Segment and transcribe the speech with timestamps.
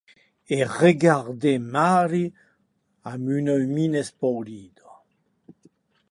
[0.57, 0.59] E
[1.01, 2.35] guardèc a Mario
[3.03, 4.89] damb mina espaurida.